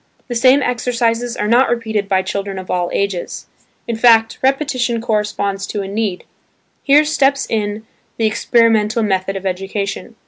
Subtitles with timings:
[0.29, 3.45] The same exercises are not repeated by children of all ages.
[3.87, 6.23] In fact, repetition corresponds to a need.
[6.81, 7.85] Here steps in
[8.17, 10.15] the experimental method of education.